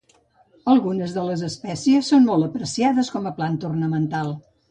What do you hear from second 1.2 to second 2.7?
les espècies són molt